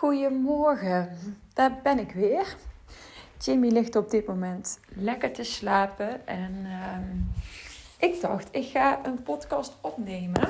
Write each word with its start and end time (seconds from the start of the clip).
Goedemorgen, 0.00 1.16
daar 1.54 1.80
ben 1.82 1.98
ik 1.98 2.12
weer. 2.12 2.56
Jimmy 3.38 3.68
ligt 3.68 3.96
op 3.96 4.10
dit 4.10 4.26
moment 4.26 4.80
lekker 4.88 5.32
te 5.32 5.44
slapen 5.44 6.26
en 6.26 6.66
ehm, 6.66 7.16
ik 7.98 8.20
dacht, 8.20 8.48
ik 8.50 8.66
ga 8.68 9.04
een 9.06 9.22
podcast 9.22 9.76
opnemen. 9.80 10.48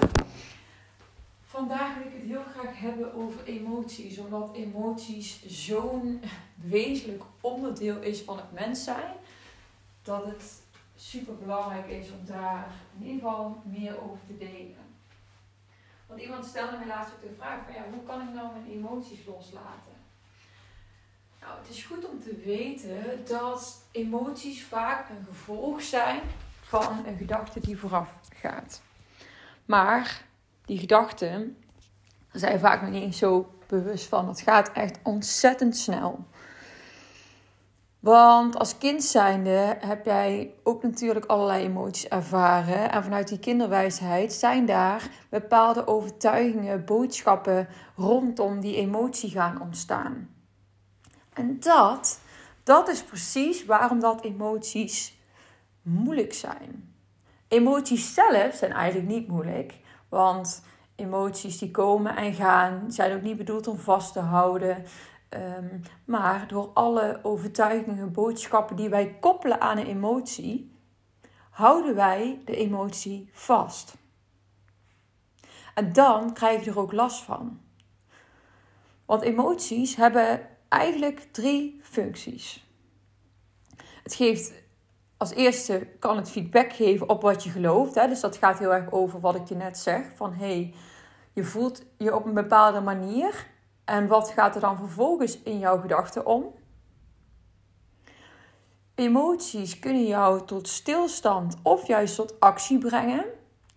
Vandaag 1.43 1.95
wil 1.95 2.07
ik 2.07 2.13
het 2.13 2.23
heel 2.23 2.43
graag 2.57 2.81
hebben 2.81 3.15
over 3.15 3.45
emoties, 3.45 4.19
omdat 4.19 4.51
emoties 4.55 5.47
zo'n 5.47 6.21
wezenlijk 6.55 7.23
onderdeel 7.41 8.01
is 8.01 8.23
van 8.23 8.37
het 8.37 8.53
mens 8.53 8.85
zijn, 8.85 9.13
dat 10.03 10.25
het 10.25 10.63
super 10.97 11.37
belangrijk 11.37 11.89
is 11.89 12.11
om 12.11 12.27
daar 12.27 12.73
in 12.99 13.07
ieder 13.07 13.21
geval 13.21 13.57
meer 13.65 14.03
over 14.03 14.19
te 14.27 14.37
delen. 14.39 14.90
Want 16.11 16.23
iemand 16.23 16.45
stelde 16.45 16.77
mij 16.77 16.87
laatst 16.87 17.13
ook 17.15 17.23
de 17.23 17.35
vraag 17.39 17.59
van 17.65 17.75
ja, 17.75 17.83
hoe 17.93 18.03
kan 18.03 18.29
ik 18.29 18.35
nou 18.35 18.49
mijn 18.53 18.71
emoties 18.71 19.27
loslaten? 19.27 19.95
Nou, 21.41 21.59
het 21.59 21.69
is 21.69 21.85
goed 21.85 22.09
om 22.09 22.23
te 22.23 22.37
weten 22.45 23.25
dat 23.29 23.85
emoties 23.91 24.65
vaak 24.65 25.09
een 25.09 25.25
gevolg 25.29 25.83
zijn 25.83 26.21
van 26.61 27.07
een 27.07 27.17
gedachte 27.17 27.61
die 27.61 27.79
vooraf 27.79 28.11
gaat. 28.35 28.83
Maar 29.65 30.25
die 30.65 30.79
gedachten 30.79 31.57
zijn 32.33 32.61
vaak 32.61 32.83
nog 32.83 32.91
niet 32.91 33.03
eens 33.03 33.19
zo 33.19 33.59
bewust 33.67 34.07
van. 34.07 34.29
Het 34.29 34.41
gaat 34.41 34.73
echt 34.73 34.99
ontzettend 35.03 35.77
snel. 35.77 36.25
Want 38.01 38.59
als 38.59 38.79
kind 38.79 39.05
zijnde 39.05 39.77
heb 39.81 40.05
jij 40.05 40.55
ook 40.63 40.83
natuurlijk 40.83 41.25
allerlei 41.25 41.65
emoties 41.65 42.09
ervaren. 42.09 42.91
En 42.91 43.03
vanuit 43.03 43.29
die 43.29 43.39
kinderwijsheid 43.39 44.33
zijn 44.33 44.67
daar 44.67 45.11
bepaalde 45.31 45.87
overtuigingen, 45.87 46.85
boodschappen 46.85 47.69
rondom 47.97 48.61
die 48.61 48.77
emotie 48.77 49.31
gaan 49.31 49.61
ontstaan. 49.61 50.29
En 51.33 51.61
dat, 51.61 52.21
dat 52.63 52.89
is 52.89 53.03
precies 53.03 53.65
waarom 53.65 54.01
dat 54.01 54.25
emoties 54.25 55.19
moeilijk 55.83 56.33
zijn. 56.33 56.95
Emoties 57.49 58.15
zelf 58.15 58.55
zijn 58.55 58.73
eigenlijk 58.73 59.09
niet 59.09 59.29
moeilijk. 59.29 59.75
Want 60.09 60.63
emoties 60.97 61.59
die 61.59 61.71
komen 61.71 62.17
en 62.17 62.35
gaan 62.35 62.85
zijn 62.89 63.15
ook 63.15 63.23
niet 63.23 63.37
bedoeld 63.37 63.67
om 63.67 63.79
vast 63.79 64.13
te 64.13 64.21
houden. 64.21 64.85
Ehm, 65.31 65.79
maar 66.05 66.49
door 66.49 66.71
alle 66.75 67.21
overtuigingen, 67.23 68.13
boodschappen 68.13 68.77
die 68.77 68.89
wij 68.89 69.17
koppelen 69.21 69.61
aan 69.61 69.79
een 69.79 69.87
emotie, 69.87 70.77
houden 71.51 71.95
wij 71.95 72.41
de 72.45 72.57
emotie 72.57 73.31
vast. 73.33 73.95
En 75.75 75.93
dan 75.93 76.33
krijg 76.33 76.65
je 76.65 76.71
er 76.71 76.79
ook 76.79 76.93
last 76.93 77.23
van. 77.23 77.61
Want 79.05 79.23
emoties 79.23 79.97
hebben 79.97 80.49
eigenlijk 80.69 81.29
drie 81.33 81.81
functies. 81.83 82.67
Het 84.03 84.15
geeft 84.15 84.53
als 85.17 85.31
eerste 85.31 85.87
kan 85.99 86.17
het 86.17 86.31
feedback 86.31 86.73
geven 86.73 87.09
op 87.09 87.23
wat 87.23 87.45
je 87.45 87.51
gelooft. 87.51 87.95
Hè? 87.95 88.09
Dus 88.09 88.21
dat 88.21 88.37
gaat 88.37 88.59
heel 88.59 88.75
erg 88.75 88.93
over 88.93 89.21
wat 89.21 89.35
ik 89.35 89.49
je 89.49 89.55
net 89.55 89.79
zeg. 89.79 90.05
Van 90.15 90.35
hey, 90.35 90.75
je 91.33 91.45
voelt 91.45 91.83
je 91.99 92.15
op 92.15 92.25
een 92.25 92.35
bepaalde 92.35 92.81
manier. 92.81 93.47
En 93.85 94.07
wat 94.07 94.31
gaat 94.31 94.55
er 94.55 94.61
dan 94.61 94.77
vervolgens 94.77 95.43
in 95.43 95.59
jouw 95.59 95.81
gedachten 95.81 96.27
om? 96.27 96.55
Emoties 98.95 99.79
kunnen 99.79 100.07
jou 100.07 100.47
tot 100.47 100.69
stilstand 100.69 101.57
of 101.63 101.87
juist 101.87 102.17
tot 102.17 102.41
actie 102.41 102.79
brengen. 102.79 103.25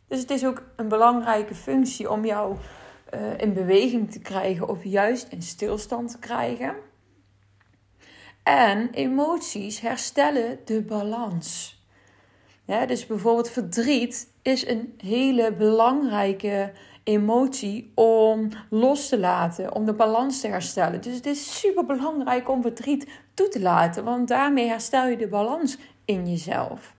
Dus 0.08 0.20
het 0.20 0.30
is 0.30 0.46
ook 0.46 0.64
een 0.76 0.88
belangrijke 0.88 1.56
functie 1.56 2.12
om 2.12 2.26
jou 2.26 2.58
uh, 3.14 3.38
in 3.38 3.54
beweging 3.54 4.12
te 4.12 4.20
krijgen 4.20 4.68
of 4.68 4.84
juist 4.84 5.28
in 5.28 5.42
stilstand 5.42 6.12
te 6.12 6.20
krijgen. 6.20 6.76
En 8.44 8.90
emoties 8.90 9.80
herstellen 9.80 10.60
de 10.66 10.82
balans. 10.82 11.82
Dus 12.66 13.06
bijvoorbeeld 13.06 13.50
verdriet 13.50 14.34
is 14.42 14.68
een 14.68 14.94
hele 14.98 15.54
belangrijke 15.54 16.72
emotie 17.04 17.92
om 17.96 18.50
los 18.70 19.10
te 19.10 19.20
laten, 19.20 19.76
om 19.76 19.86
de 19.86 19.94
balans 19.94 20.42
te 20.42 20.48
herstellen. 20.48 21.02
Dus 21.02 21.16
het 21.16 21.26
is 21.26 21.60
super 21.60 21.86
belangrijk 21.86 22.50
om 22.50 22.62
verdriet 22.62 23.08
toe 23.34 23.48
te 23.48 23.62
laten, 23.62 24.04
want 24.04 24.28
daarmee 24.28 24.68
herstel 24.68 25.08
je 25.08 25.18
de 25.18 25.28
balans 25.28 25.78
in 26.06 26.30
jezelf. 26.30 26.94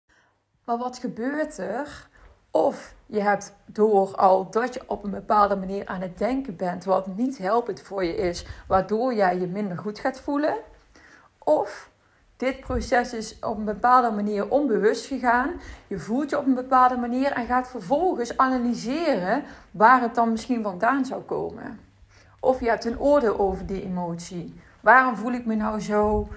Maar 0.66 0.78
wat 0.78 0.98
gebeurt 0.98 1.58
er? 1.58 2.10
Of 2.52 2.96
je 3.06 3.22
hebt 3.22 3.56
door 3.66 4.16
al 4.16 4.52
dat 4.52 4.74
je 4.74 4.82
op 4.88 5.04
een 5.04 5.12
bepaalde 5.12 5.56
manier 5.56 5.86
aan 5.86 6.02
het 6.02 6.18
denken 6.18 6.56
bent, 6.56 6.84
wat 6.84 7.08
niet 7.08 7.38
helpend 7.38 7.82
voor 7.82 8.06
je 8.06 8.16
is, 8.16 8.46
waardoor 8.68 9.14
jij 9.14 9.40
je 9.40 9.48
minder 9.48 9.78
goed 9.78 10.00
gaat 10.00 10.20
voelen. 10.20 10.58
Of 11.38 11.92
dit 12.44 12.60
proces 12.60 13.14
is 13.14 13.40
op 13.40 13.58
een 13.58 13.66
bepaalde 13.66 14.12
manier 14.12 14.50
onbewust 14.50 15.06
gegaan. 15.06 15.52
Je 15.88 16.00
voelt 16.00 16.30
je 16.30 16.38
op 16.38 16.46
een 16.46 16.54
bepaalde 16.54 16.98
manier 16.98 17.32
en 17.32 17.46
gaat 17.46 17.68
vervolgens 17.68 18.38
analyseren 18.38 19.44
waar 19.72 20.02
het 20.02 20.16
dan 20.16 20.32
misschien 20.32 20.64
vandaan 20.64 21.06
zou 21.06 21.22
komen. 21.22 21.80
Of 22.40 22.60
je 22.60 22.70
hebt 22.70 22.86
een 22.86 23.00
oordeel 23.00 23.40
over 23.40 23.66
die 23.66 23.84
emotie. 23.84 24.62
Waarom 24.82 25.16
voel 25.16 25.32
ik 25.32 25.46
me 25.46 25.56
nou 25.56 25.80
zo? 25.80 26.28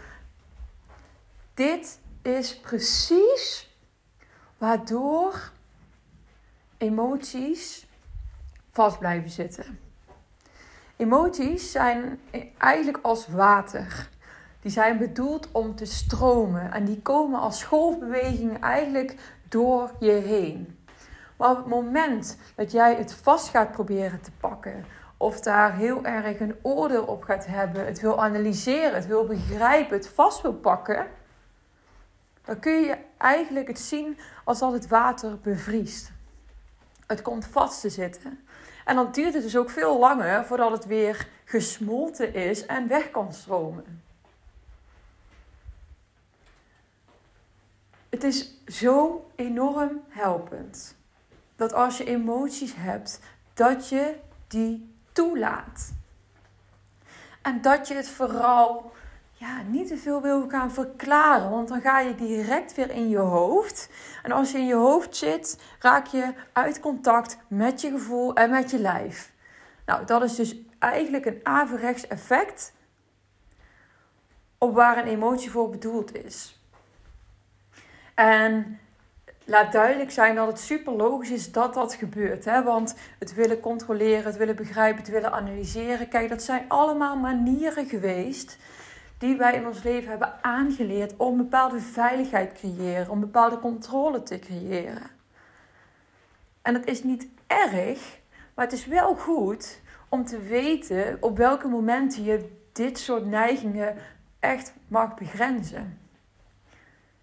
Dit 1.55 1.99
is 2.22 2.61
precies 2.61 3.75
waardoor 4.59 5.50
emoties 6.78 7.87
vast 8.72 8.99
blijven 8.99 9.31
zitten. 9.31 9.78
Emoties 10.97 11.71
zijn 11.71 12.21
eigenlijk 12.59 12.99
als 13.03 13.28
water. 13.28 14.09
Die 14.66 14.75
zijn 14.75 14.99
bedoeld 14.99 15.49
om 15.53 15.75
te 15.75 15.84
stromen 15.84 16.72
en 16.72 16.84
die 16.84 17.03
komen 17.03 17.41
als 17.41 17.65
golfbeweging 17.65 18.60
eigenlijk 18.60 19.16
door 19.49 19.91
je 20.00 20.10
heen. 20.10 20.78
Maar 21.37 21.50
op 21.50 21.56
het 21.56 21.66
moment 21.66 22.38
dat 22.54 22.72
jij 22.72 22.94
het 22.94 23.15
vast 23.15 23.49
gaat 23.49 23.72
proberen 23.72 24.21
te 24.21 24.31
pakken, 24.41 24.84
of 25.16 25.41
daar 25.41 25.75
heel 25.75 26.04
erg 26.04 26.41
een 26.41 26.56
oordeel 26.62 27.04
op 27.04 27.22
gaat 27.22 27.47
hebben, 27.47 27.87
het 27.87 28.00
wil 28.00 28.22
analyseren, 28.22 28.94
het 28.94 29.06
wil 29.06 29.27
begrijpen, 29.27 29.97
het 29.97 30.09
vast 30.09 30.43
wil 30.43 30.54
pakken, 30.54 31.06
dan 32.44 32.59
kun 32.59 32.81
je 32.81 32.97
eigenlijk 33.16 33.69
het 33.69 33.81
zien 33.81 34.19
als 34.44 34.59
dat 34.59 34.72
het 34.72 34.88
water 34.88 35.38
bevriest. 35.38 36.12
Het 37.06 37.22
komt 37.22 37.47
vast 37.47 37.81
te 37.81 37.91
zitten. 37.91 38.47
En 38.84 38.97
dan 38.97 39.12
duurt 39.12 39.34
het 39.34 39.43
dus 39.43 39.56
ook 39.56 39.71
veel 39.71 39.98
langer 39.98 40.44
voordat 40.44 40.71
het 40.71 40.87
weer 40.87 41.28
gesmolten 41.44 42.34
is 42.34 42.66
en 42.66 42.88
weg 42.88 43.10
kan 43.10 43.33
stromen. 43.33 44.04
Het 48.16 48.25
is 48.25 48.54
zo 48.66 49.27
enorm 49.34 50.00
helpend 50.09 50.97
dat 51.56 51.72
als 51.72 51.99
je 51.99 52.04
emoties 52.04 52.75
hebt, 52.77 53.21
dat 53.54 53.88
je 53.88 54.15
die 54.49 54.94
toelaat. 55.12 55.93
En 57.43 57.60
dat 57.60 57.88
je 57.88 57.94
het 57.94 58.09
vooral 58.09 58.93
ja, 59.32 59.62
niet 59.62 59.88
te 59.88 59.97
veel 59.97 60.22
wil 60.22 60.49
gaan 60.49 60.71
verklaren, 60.71 61.50
want 61.50 61.69
dan 61.69 61.81
ga 61.81 62.00
je 62.00 62.15
direct 62.15 62.75
weer 62.75 62.91
in 62.91 63.09
je 63.09 63.19
hoofd. 63.19 63.91
En 64.22 64.33
als 64.33 64.53
je 64.53 64.59
in 64.59 64.66
je 64.66 64.75
hoofd 64.75 65.16
zit, 65.16 65.59
raak 65.81 66.06
je 66.06 66.34
uit 66.53 66.81
contact 66.81 67.38
met 67.48 67.81
je 67.81 67.91
gevoel 67.91 68.34
en 68.34 68.50
met 68.50 68.71
je 68.71 68.78
lijf. 68.78 69.33
Nou, 69.87 70.04
dat 70.04 70.22
is 70.22 70.34
dus 70.34 70.56
eigenlijk 70.78 71.27
een 71.27 71.41
averechts 71.43 72.06
effect 72.06 72.72
op 74.59 74.75
waar 74.75 74.98
een 74.98 75.06
emotie 75.06 75.50
voor 75.50 75.71
bedoeld 75.71 76.25
is. 76.25 76.56
En 78.16 78.78
laat 79.44 79.72
duidelijk 79.72 80.10
zijn 80.10 80.34
dat 80.34 80.47
het 80.47 80.60
super 80.60 80.93
logisch 80.93 81.31
is 81.31 81.53
dat 81.53 81.75
dat 81.75 81.94
gebeurt. 81.94 82.44
Hè? 82.44 82.62
Want 82.62 82.94
het 83.19 83.34
willen 83.34 83.60
controleren, 83.60 84.25
het 84.25 84.37
willen 84.37 84.56
begrijpen, 84.56 85.03
het 85.03 85.10
willen 85.10 85.32
analyseren. 85.32 86.09
Kijk, 86.09 86.28
dat 86.28 86.43
zijn 86.43 86.65
allemaal 86.68 87.16
manieren 87.16 87.86
geweest 87.86 88.59
die 89.18 89.36
wij 89.36 89.54
in 89.54 89.66
ons 89.66 89.83
leven 89.83 90.09
hebben 90.09 90.45
aangeleerd 90.45 91.16
om 91.16 91.36
bepaalde 91.36 91.80
veiligheid 91.80 92.51
te 92.51 92.60
creëren, 92.60 93.10
om 93.10 93.21
bepaalde 93.21 93.59
controle 93.59 94.22
te 94.22 94.39
creëren. 94.39 95.10
En 96.63 96.72
dat 96.72 96.86
is 96.86 97.03
niet 97.03 97.28
erg, 97.47 98.18
maar 98.54 98.65
het 98.65 98.74
is 98.74 98.86
wel 98.86 99.15
goed 99.15 99.80
om 100.09 100.24
te 100.24 100.39
weten 100.39 101.16
op 101.21 101.36
welke 101.36 101.68
momenten 101.68 102.24
je 102.24 102.51
dit 102.72 102.98
soort 102.98 103.27
neigingen 103.27 103.97
echt 104.41 104.72
mag 104.89 105.15
begrenzen. 105.15 106.05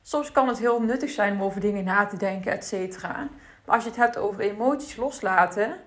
Soms 0.06 0.32
kan 0.32 0.48
het 0.48 0.60
heel 0.60 0.82
nuttig 0.82 1.10
zijn 1.10 1.34
om 1.34 1.42
over 1.42 1.62
dingen 1.62 1.84
na 1.84 2.06
te 2.06 2.18
denken, 2.18 2.52
et 2.52 2.66
cetera. 2.66 3.28
Maar 3.66 3.76
als 3.76 3.84
je 3.84 3.90
het 3.90 4.00
hebt 4.00 4.18
over 4.18 4.42
emoties 4.42 4.96
loslaten, 4.96 5.80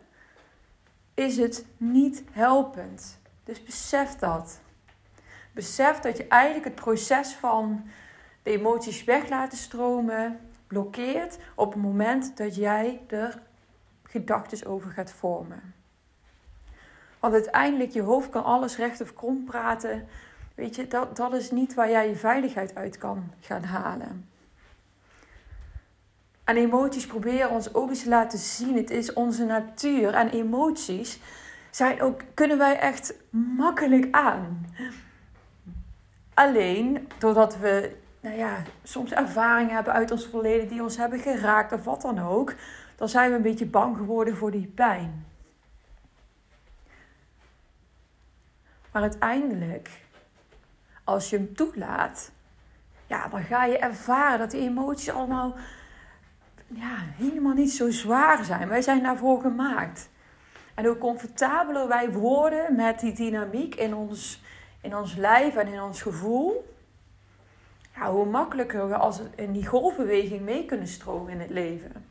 is 1.14 1.36
het 1.36 1.66
niet 1.76 2.22
helpend. 2.30 3.18
Dus 3.44 3.62
besef 3.62 4.16
dat. 4.16 4.60
Besef 5.52 5.98
dat 5.98 6.16
je 6.16 6.26
eigenlijk 6.26 6.64
het 6.64 6.74
proces 6.74 7.32
van 7.32 7.88
de 8.42 8.50
emoties 8.50 9.04
weg 9.04 9.28
laten 9.28 9.58
stromen 9.58 10.40
blokkeert 10.66 11.38
op 11.54 11.72
het 11.72 11.82
moment 11.82 12.36
dat 12.36 12.54
jij 12.54 13.00
er 13.08 13.42
gedachten 14.02 14.66
over 14.66 14.90
gaat 14.90 15.12
vormen. 15.12 15.74
Want 17.20 17.34
uiteindelijk, 17.34 17.90
je 17.90 18.02
hoofd 18.02 18.30
kan 18.30 18.44
alles 18.44 18.76
recht 18.76 19.00
of 19.00 19.14
krom 19.14 19.44
praten. 19.44 20.08
Weet 20.56 20.76
je, 20.76 20.86
dat, 20.86 21.16
dat 21.16 21.32
is 21.32 21.50
niet 21.50 21.74
waar 21.74 21.90
jij 21.90 22.08
je 22.08 22.16
veiligheid 22.16 22.74
uit 22.74 22.98
kan 22.98 23.32
gaan 23.40 23.62
halen. 23.62 24.28
En 26.44 26.56
emoties 26.56 27.06
proberen 27.06 27.50
ons 27.50 27.74
ook 27.74 27.88
eens 27.88 28.02
te 28.02 28.08
laten 28.08 28.38
zien. 28.38 28.76
Het 28.76 28.90
is 28.90 29.12
onze 29.12 29.44
natuur. 29.44 30.14
En 30.14 30.30
emoties 30.30 31.20
zijn 31.70 32.02
ook, 32.02 32.20
kunnen 32.34 32.58
wij 32.58 32.78
echt 32.78 33.14
makkelijk 33.30 34.08
aan. 34.10 34.66
Alleen 36.34 37.08
doordat 37.18 37.58
we 37.58 37.96
nou 38.20 38.36
ja, 38.36 38.62
soms 38.82 39.12
ervaringen 39.12 39.74
hebben 39.74 39.92
uit 39.92 40.10
ons 40.10 40.26
verleden 40.26 40.68
die 40.68 40.82
ons 40.82 40.96
hebben 40.96 41.18
geraakt 41.18 41.72
of 41.72 41.84
wat 41.84 42.02
dan 42.02 42.18
ook, 42.18 42.54
dan 42.96 43.08
zijn 43.08 43.30
we 43.30 43.36
een 43.36 43.42
beetje 43.42 43.66
bang 43.66 43.96
geworden 43.96 44.36
voor 44.36 44.50
die 44.50 44.72
pijn. 44.74 45.26
Maar 48.92 49.02
uiteindelijk, 49.02 49.90
als 51.06 51.30
je 51.30 51.36
hem 51.36 51.54
toelaat, 51.54 52.30
ja, 53.06 53.28
dan 53.28 53.42
ga 53.42 53.64
je 53.64 53.78
ervaren 53.78 54.38
dat 54.38 54.50
die 54.50 54.60
emoties 54.60 55.10
allemaal 55.10 55.54
ja, 56.66 56.96
helemaal 57.16 57.54
niet 57.54 57.72
zo 57.72 57.90
zwaar 57.90 58.44
zijn. 58.44 58.68
Wij 58.68 58.82
zijn 58.82 59.02
daarvoor 59.02 59.40
gemaakt. 59.40 60.08
En 60.74 60.84
hoe 60.84 60.98
comfortabeler 60.98 61.88
wij 61.88 62.12
worden 62.12 62.76
met 62.76 63.00
die 63.00 63.12
dynamiek 63.12 63.74
in 63.74 63.94
ons, 63.94 64.42
in 64.80 64.96
ons 64.96 65.14
lijf 65.14 65.56
en 65.56 65.66
in 65.66 65.80
ons 65.80 66.02
gevoel, 66.02 66.74
hoe 67.92 68.26
makkelijker 68.26 68.88
we 68.88 68.96
als 68.96 69.20
in 69.34 69.52
die 69.52 69.66
golfbeweging 69.66 70.40
mee 70.40 70.64
kunnen 70.64 70.86
stromen 70.86 71.32
in 71.32 71.40
het 71.40 71.50
leven. 71.50 72.04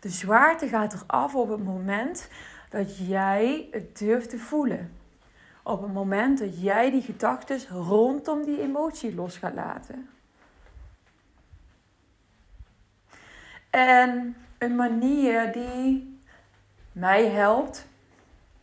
De 0.00 0.08
zwaarte 0.08 0.68
gaat 0.68 0.94
eraf 0.94 1.34
op 1.34 1.48
het 1.48 1.64
moment 1.64 2.28
dat 2.70 3.08
jij 3.08 3.68
het 3.70 3.98
durft 3.98 4.30
te 4.30 4.38
voelen. 4.38 4.97
Op 5.68 5.82
het 5.82 5.92
moment 5.92 6.38
dat 6.38 6.62
jij 6.62 6.90
die 6.90 7.02
gedachten 7.02 7.60
rondom 7.68 8.44
die 8.44 8.60
emotie 8.60 9.14
los 9.14 9.36
gaat 9.36 9.54
laten. 9.54 10.10
En 13.70 14.36
een 14.58 14.76
manier 14.76 15.52
die 15.52 16.18
mij 16.92 17.26
helpt, 17.26 17.86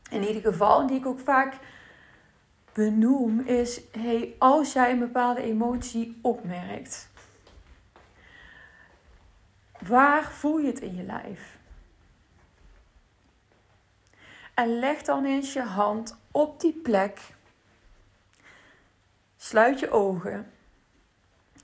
in 0.10 0.24
ieder 0.24 0.42
geval, 0.42 0.88
die 0.88 0.98
ik 0.98 1.06
ook 1.06 1.20
vaak 1.20 1.58
benoem, 2.74 3.40
is: 3.40 3.82
hey, 3.92 4.36
als 4.40 4.74
jij 4.74 4.92
een 4.92 5.00
bepaalde 5.00 5.42
emotie 5.42 6.20
opmerkt, 6.22 7.10
waar 9.88 10.32
voel 10.32 10.58
je 10.58 10.68
het 10.68 10.80
in 10.80 10.96
je 10.96 11.04
lijf? 11.04 11.55
En 14.56 14.80
leg 14.80 15.02
dan 15.02 15.26
eens 15.26 15.54
je 15.54 15.62
hand 15.62 16.18
op 16.32 16.60
die 16.60 16.74
plek. 16.74 17.20
Sluit 19.38 19.80
je 19.80 19.90
ogen. 19.90 20.52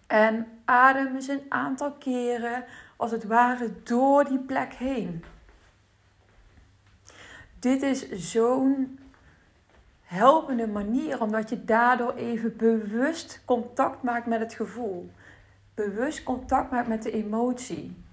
En 0.08 0.62
adem 0.66 1.16
eens 1.16 1.28
een 1.28 1.46
aantal 1.50 1.92
keren, 1.92 2.66
als 2.98 3.12
het 3.12 3.24
ware, 3.24 3.84
door 3.84 4.26
die 4.26 4.40
plek 4.40 4.74
heen. 4.74 5.24
Dit 7.60 7.82
is 7.82 8.10
zo'n 8.12 9.00
helpende 10.02 10.68
manier, 10.68 11.22
omdat 11.22 11.50
je 11.50 11.66
daardoor 11.66 12.14
even 12.14 12.56
bewust 12.58 13.42
contact 13.46 14.04
maakt 14.04 14.26
met 14.26 14.40
het 14.40 14.54
gevoel. 14.54 15.12
Bewust 15.74 16.24
contact 16.24 16.72
maakt 16.72 16.88
met 16.88 17.04
de 17.04 17.12
emotie. 17.12 18.04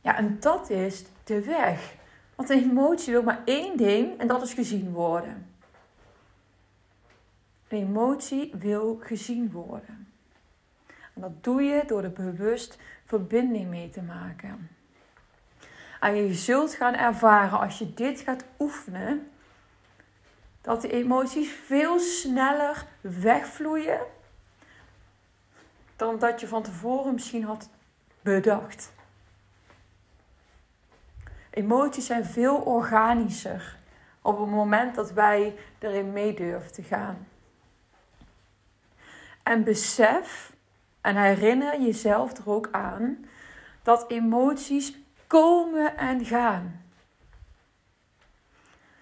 Ja, 0.00 0.16
en 0.16 0.40
dat 0.40 0.70
is 0.70 1.04
de 1.24 1.44
weg. 1.44 1.94
Want 2.36 2.50
een 2.50 2.70
emotie 2.70 3.12
wil 3.12 3.22
maar 3.22 3.42
één 3.44 3.76
ding 3.76 4.18
en 4.18 4.26
dat 4.26 4.42
is 4.42 4.52
gezien 4.52 4.92
worden. 4.92 5.54
Een 7.68 7.78
emotie 7.78 8.52
wil 8.58 8.98
gezien 9.02 9.50
worden. 9.50 10.12
En 11.14 11.20
dat 11.20 11.44
doe 11.44 11.62
je 11.62 11.82
door 11.86 12.02
er 12.02 12.12
bewust 12.12 12.78
verbinding 13.04 13.68
mee 13.68 13.90
te 13.90 14.02
maken. 14.02 14.68
En 16.00 16.14
je 16.14 16.34
zult 16.34 16.74
gaan 16.74 16.94
ervaren 16.94 17.60
als 17.60 17.78
je 17.78 17.94
dit 17.94 18.20
gaat 18.20 18.44
oefenen, 18.58 19.30
dat 20.60 20.82
de 20.82 20.90
emoties 20.90 21.50
veel 21.50 21.98
sneller 21.98 22.86
wegvloeien 23.00 24.00
dan 25.96 26.18
dat 26.18 26.40
je 26.40 26.48
van 26.48 26.62
tevoren 26.62 27.12
misschien 27.12 27.44
had 27.44 27.68
bedacht. 28.22 28.92
Emoties 31.54 32.06
zijn 32.06 32.24
veel 32.24 32.56
organischer 32.56 33.76
op 34.22 34.38
het 34.38 34.48
moment 34.48 34.94
dat 34.94 35.12
wij 35.12 35.56
erin 35.78 36.12
mee 36.12 36.34
durven 36.34 36.72
te 36.72 36.82
gaan. 36.82 37.26
En 39.42 39.64
besef 39.64 40.52
en 41.00 41.16
herinner 41.16 41.80
jezelf 41.80 42.36
er 42.36 42.50
ook 42.50 42.68
aan 42.72 43.26
dat 43.82 44.10
emoties 44.10 44.96
komen 45.26 45.96
en 45.96 46.24
gaan. 46.24 46.82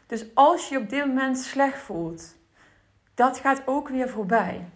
Dus 0.07 0.35
als 0.35 0.69
je 0.69 0.79
op 0.79 0.89
dit 0.89 1.07
moment 1.07 1.39
slecht 1.39 1.79
voelt, 1.79 2.37
dat 3.15 3.39
gaat 3.39 3.63
ook 3.67 3.89
weer 3.89 4.09
voorbij. 4.09 4.69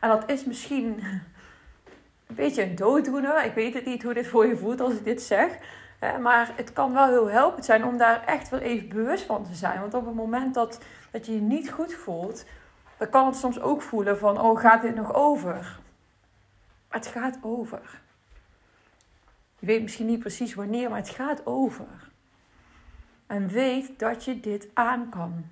En 0.00 0.08
dat 0.08 0.30
is 0.30 0.44
misschien 0.44 1.02
beetje 2.34 2.62
een 2.62 2.74
dooddoener. 2.74 3.44
Ik 3.44 3.54
weet 3.54 3.74
het 3.74 3.84
niet 3.84 4.02
hoe 4.02 4.14
dit 4.14 4.26
voor 4.26 4.46
je 4.46 4.56
voelt 4.56 4.80
als 4.80 4.92
ik 4.92 5.04
dit 5.04 5.22
zeg. 5.22 5.58
Maar 6.20 6.52
het 6.56 6.72
kan 6.72 6.92
wel 6.92 7.06
heel 7.06 7.28
helpend 7.28 7.64
zijn 7.64 7.84
om 7.84 7.96
daar 7.96 8.24
echt 8.24 8.48
wel 8.48 8.60
even 8.60 8.88
bewust 8.88 9.24
van 9.24 9.44
te 9.44 9.54
zijn. 9.54 9.80
Want 9.80 9.94
op 9.94 10.06
het 10.06 10.14
moment 10.14 10.54
dat, 10.54 10.80
dat 11.10 11.26
je 11.26 11.34
je 11.34 11.40
niet 11.40 11.70
goed 11.70 11.94
voelt, 11.94 12.44
dan 12.96 13.08
kan 13.10 13.26
het 13.26 13.36
soms 13.36 13.60
ook 13.60 13.82
voelen 13.82 14.18
van, 14.18 14.40
oh, 14.40 14.60
gaat 14.60 14.82
dit 14.82 14.94
nog 14.94 15.14
over? 15.14 15.78
Het 16.88 17.06
gaat 17.06 17.38
over. 17.40 18.00
Je 19.58 19.66
weet 19.66 19.82
misschien 19.82 20.06
niet 20.06 20.18
precies 20.18 20.54
wanneer, 20.54 20.88
maar 20.88 20.98
het 20.98 21.08
gaat 21.08 21.46
over. 21.46 21.86
En 23.26 23.48
weet 23.48 23.98
dat 23.98 24.24
je 24.24 24.40
dit 24.40 24.68
aan 24.74 25.08
kan. 25.08 25.44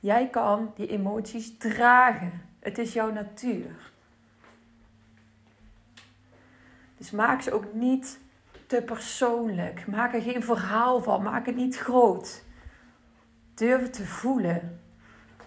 Jij 0.00 0.28
kan 0.28 0.72
die 0.76 0.86
emoties 0.86 1.56
dragen. 1.58 2.42
Het 2.60 2.78
is 2.78 2.92
jouw 2.92 3.10
natuur. 3.10 3.92
Dus 7.02 7.10
maak 7.10 7.42
ze 7.42 7.52
ook 7.52 7.72
niet 7.72 8.18
te 8.66 8.82
persoonlijk. 8.82 9.86
Maak 9.86 10.14
er 10.14 10.22
geen 10.22 10.42
verhaal 10.42 11.02
van. 11.02 11.22
Maak 11.22 11.46
het 11.46 11.56
niet 11.56 11.78
groot. 11.78 12.42
Durf 13.54 13.90
te 13.90 14.06
voelen. 14.06 14.80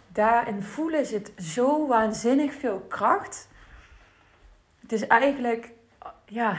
Daarin 0.07 0.63
voelen 0.63 1.05
zit 1.05 1.31
zo 1.37 1.87
waanzinnig 1.87 2.53
veel 2.53 2.79
kracht. 2.79 3.47
Het 4.79 4.91
is 4.91 5.07
eigenlijk, 5.07 5.71
ja, 6.25 6.55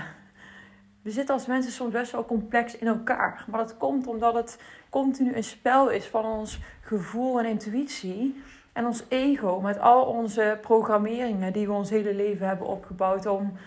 we 1.03 1.11
zitten 1.11 1.35
als 1.35 1.47
mensen 1.47 1.73
soms 1.73 1.93
best 1.93 2.13
wel 2.13 2.25
complex 2.25 2.77
in 2.77 2.87
elkaar. 2.87 3.45
Maar 3.51 3.61
dat 3.61 3.77
komt 3.77 4.07
omdat 4.07 4.35
het 4.35 4.59
continu 4.91 5.35
een 5.35 5.45
spel 5.45 5.91
is 5.91 6.07
van 6.07 6.25
ons 6.25 6.61
gevoel 6.81 7.39
en 7.39 7.47
intuïtie. 7.47 8.43
En 8.73 8.87
ons 8.87 9.05
ego 9.09 9.61
met 9.61 9.79
al 9.79 10.05
onze 10.05 10.59
programmeringen 10.61 11.53
die 11.53 11.67
we 11.67 11.73
ons 11.73 11.91
hele 11.91 12.15
leven 12.15 12.47
hebben 12.47 12.67
opgebouwd 12.67 13.27
om 13.27 13.59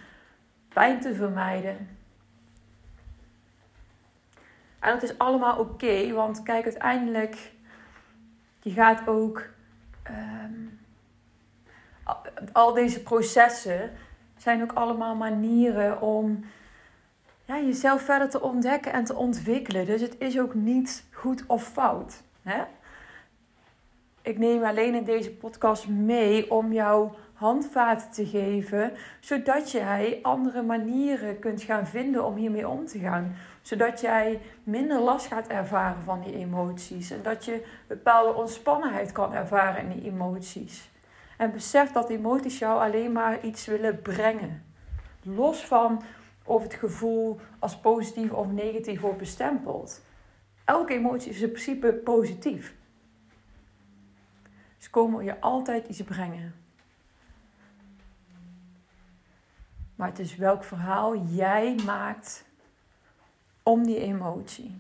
pijn 0.74 1.00
te 1.00 1.14
vermijden. 1.14 1.98
En 4.80 4.94
dat 4.94 5.04
is 5.04 5.18
allemaal 5.18 5.60
oké, 5.60 6.12
want 6.12 6.44
kijk, 6.44 6.64
uiteindelijk, 6.64 7.52
je 8.62 8.72
gaat 8.72 9.08
ook 9.08 9.50
um, 10.10 10.80
al 12.52 12.74
deze 12.74 13.04
processen 13.04 13.92
zijn 14.38 14.62
ook 14.62 14.74
allemaal 14.74 15.16
manieren 15.16 16.02
om 16.02 16.46
ja, 17.46 17.58
jezelf 17.58 18.02
verder 18.02 18.30
te 18.30 18.42
ontdekken 18.42 18.94
en 18.94 19.04
te 19.04 19.16
ontwikkelen. 19.16 19.86
Dus 19.86 20.02
het 20.02 20.16
is 20.20 20.40
ook 20.40 20.54
niet 20.54 21.06
goed 21.12 21.44
of 21.48 21.64
fout. 21.64 22.24
Hè? 22.42 22.64
Ik 24.22 24.38
neem 24.38 24.64
alleen 24.64 24.96
in 24.96 25.04
deze 25.04 25.32
podcast 25.32 25.88
mee 25.88 26.52
om 26.52 26.74
jou 26.74 27.12
handvaten 27.40 28.12
te 28.12 28.26
geven, 28.26 28.92
zodat 29.20 29.72
jij 29.72 30.20
andere 30.22 30.62
manieren 30.62 31.40
kunt 31.40 31.62
gaan 31.62 31.88
vinden 31.88 32.26
om 32.26 32.36
hiermee 32.36 32.68
om 32.68 32.86
te 32.86 33.00
gaan. 33.00 33.36
Zodat 33.62 34.02
jij 34.02 34.42
minder 34.64 35.00
last 35.00 35.26
gaat 35.26 35.48
ervaren 35.48 36.04
van 36.04 36.22
die 36.22 36.36
emoties 36.36 37.12
en 37.12 37.22
dat 37.24 37.46
je 37.46 37.66
bepaalde 37.88 38.34
ontspannenheid 38.34 39.12
kan 39.12 39.34
ervaren 39.34 39.82
in 39.82 40.00
die 40.00 40.12
emoties. 40.12 40.90
En 41.38 41.52
besef 41.52 41.92
dat 41.92 42.10
emoties 42.10 42.60
jou 42.60 42.82
alleen 42.82 43.12
maar 43.12 43.46
iets 43.46 43.66
willen 43.66 44.02
brengen. 44.02 44.64
Los 45.24 45.66
van 45.66 46.02
of 46.44 46.64
het 46.64 46.74
gevoel 46.74 47.40
als 47.60 47.78
positief 47.78 48.32
of 48.32 48.48
negatief 48.48 49.02
wordt 49.02 49.18
bestempeld. 49.18 50.02
Elke 50.66 50.94
emotie 50.94 51.32
is 51.32 51.42
in 51.42 51.52
principe 51.52 51.94
positief. 51.94 52.76
Ze 54.78 54.90
komen 54.90 55.24
je 55.24 55.40
altijd 55.40 55.88
iets 55.88 56.04
brengen. 56.04 56.59
Maar 60.00 60.08
het 60.08 60.20
is 60.20 60.36
welk 60.36 60.64
verhaal 60.64 61.18
jij 61.18 61.76
maakt 61.86 62.46
om 63.64 63.84
die 63.84 64.00
emotie. 64.00 64.78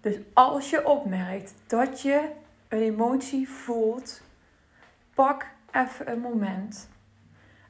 Dus 0.00 0.16
als 0.32 0.70
je 0.70 0.86
opmerkt 0.86 1.54
dat 1.66 2.00
je 2.00 2.30
een 2.68 2.80
emotie 2.80 3.48
voelt, 3.48 4.22
pak 5.14 5.46
even 5.72 6.10
een 6.10 6.20
moment 6.20 6.88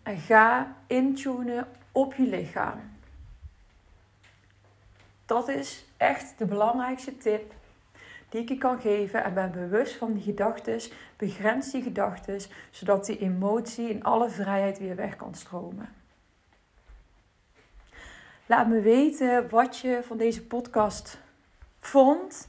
en 0.03 0.19
ga 0.19 0.77
intunen 0.87 1.69
op 1.93 2.15
je 2.15 2.27
lichaam. 2.27 2.81
Dat 5.27 5.49
is 5.49 5.85
echt 5.97 6.39
de 6.39 6.47
belangrijkste 6.47 7.17
tip 7.17 7.55
die 8.33 8.41
ik 8.41 8.49
je 8.49 8.59
kan 8.59 8.81
geven. 8.81 9.25
En 9.25 9.35
ben 9.35 9.53
bewust 9.53 9.95
van 9.95 10.13
die 10.13 10.23
gedachten. 10.23 10.81
Begrens 11.17 11.71
die 11.71 11.83
gedachten, 11.83 12.41
zodat 12.71 13.07
die 13.07 13.19
emotie 13.19 13.89
in 13.89 14.05
alle 14.05 14.31
vrijheid 14.31 14.79
weer 14.79 14.97
weg 14.97 15.17
kan 15.17 15.35
stromen. 15.35 15.89
Laat 18.47 18.69
me 18.69 18.81
weten 18.81 19.49
wat 19.51 19.79
je 19.79 20.01
van 20.03 20.17
deze 20.17 20.43
podcast 20.43 21.19
vond. 21.81 22.49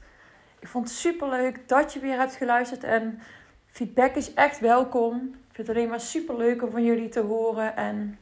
Ik 0.59 0.67
vond 0.67 0.87
het 0.87 0.97
super 0.97 1.29
leuk 1.29 1.67
dat 1.67 1.93
je 1.93 1.99
weer 1.99 2.17
hebt 2.17 2.35
geluisterd. 2.35 2.83
En 2.83 3.19
feedback 3.67 4.15
is 4.15 4.33
echt 4.33 4.59
welkom. 4.59 5.15
Ik 5.17 5.55
vind 5.55 5.67
het 5.67 5.75
alleen 5.75 5.89
maar 5.89 5.99
super 5.99 6.37
leuk 6.37 6.63
om 6.63 6.71
van 6.71 6.83
jullie 6.83 7.09
te 7.09 7.21
horen. 7.21 7.75
En 7.75 8.19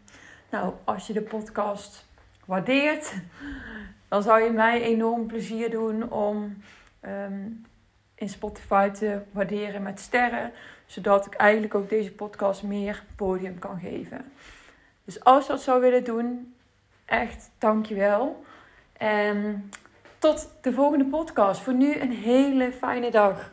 nou, 0.49 0.73
als 0.83 1.07
je 1.07 1.13
de 1.13 1.21
podcast 1.21 2.05
waardeert, 2.45 3.13
dan 4.07 4.23
zou 4.23 4.43
je 4.43 4.51
mij 4.51 4.81
enorm 4.81 5.27
plezier 5.27 5.69
doen 5.69 6.11
om 6.11 6.57
Ehm, 7.01 7.47
in 8.15 8.29
Spotify 8.29 8.89
te 8.89 9.21
waarderen 9.31 9.83
met 9.83 9.99
sterren. 9.99 10.51
Zodat 10.85 11.25
ik 11.25 11.33
eigenlijk 11.33 11.75
ook 11.75 11.89
deze 11.89 12.11
podcast 12.11 12.63
meer 12.63 13.03
podium 13.15 13.59
kan 13.59 13.79
geven. 13.79 14.31
Dus 15.05 15.23
als 15.23 15.45
je 15.45 15.51
dat 15.51 15.61
zou 15.61 15.81
willen 15.81 16.03
doen, 16.03 16.55
echt 17.05 17.49
dankjewel. 17.57 18.43
En 18.97 19.69
tot 20.17 20.49
de 20.61 20.73
volgende 20.73 21.05
podcast. 21.05 21.61
Voor 21.61 21.73
nu 21.73 21.99
een 21.99 22.11
hele 22.11 22.71
fijne 22.71 23.11
dag. 23.11 23.51